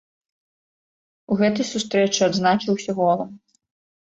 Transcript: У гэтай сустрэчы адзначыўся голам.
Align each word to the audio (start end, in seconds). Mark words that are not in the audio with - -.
У 1.35 1.37
гэтай 1.41 1.65
сустрэчы 1.73 2.21
адзначыўся 2.29 2.91
голам. 3.03 3.29